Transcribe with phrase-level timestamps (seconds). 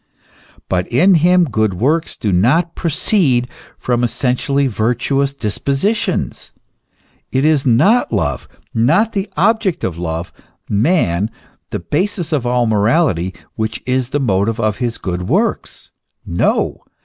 [0.67, 6.49] But in him good works do not proceed from essentially virtuous dispositions.
[7.31, 10.33] It is not love, not the object of love,
[10.67, 11.29] man,
[11.69, 15.91] the basis of all morality, which is the motive of his good works.
[16.25, 16.83] No